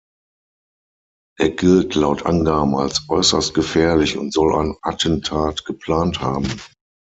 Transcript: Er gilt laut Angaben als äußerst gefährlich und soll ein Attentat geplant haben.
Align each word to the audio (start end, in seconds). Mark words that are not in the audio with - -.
Er 1.37 1.51
gilt 1.51 1.93
laut 1.93 2.25
Angaben 2.25 2.73
als 2.75 3.07
äußerst 3.07 3.53
gefährlich 3.53 4.17
und 4.17 4.33
soll 4.33 4.55
ein 4.55 4.75
Attentat 4.81 5.63
geplant 5.63 6.21
haben. 6.21 6.47